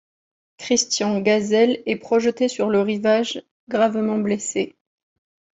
Christian 0.57 1.19
Gazel 1.19 1.83
est 1.85 1.97
projeté 1.97 2.47
sur 2.47 2.69
le 2.69 2.79
rivage, 2.81 3.43
gravement 3.69 4.17
blessé. 4.17 4.75